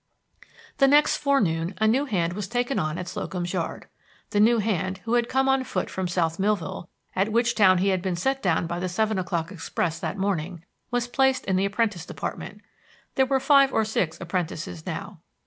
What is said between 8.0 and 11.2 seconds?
been set down by the seven o'clock express that morning, was